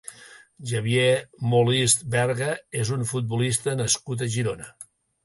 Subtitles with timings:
[0.69, 1.11] Xavier
[1.51, 2.47] Molist Berga
[2.85, 4.73] és un futbolista nascut a Girona.